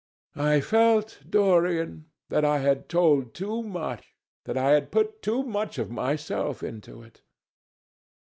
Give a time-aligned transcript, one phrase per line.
[0.35, 5.77] I felt, Dorian, that I had told too much, that I had put too much
[5.77, 7.21] of myself into it.